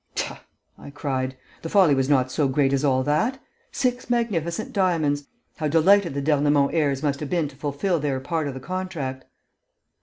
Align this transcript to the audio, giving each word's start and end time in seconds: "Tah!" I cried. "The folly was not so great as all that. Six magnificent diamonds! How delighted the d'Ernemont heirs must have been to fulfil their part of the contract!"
"Tah!" 0.15 0.41
I 0.79 0.89
cried. 0.89 1.37
"The 1.61 1.69
folly 1.69 1.93
was 1.93 2.09
not 2.09 2.31
so 2.31 2.47
great 2.47 2.73
as 2.73 2.83
all 2.83 3.03
that. 3.03 3.39
Six 3.71 4.09
magnificent 4.09 4.73
diamonds! 4.73 5.27
How 5.57 5.67
delighted 5.67 6.15
the 6.15 6.23
d'Ernemont 6.23 6.73
heirs 6.73 7.03
must 7.03 7.19
have 7.19 7.29
been 7.29 7.47
to 7.49 7.55
fulfil 7.55 7.99
their 7.99 8.19
part 8.19 8.47
of 8.47 8.55
the 8.55 8.59
contract!" 8.59 9.25